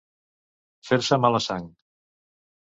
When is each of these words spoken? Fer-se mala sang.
Fer-se 0.89 1.19
mala 1.27 1.43
sang. 1.49 1.69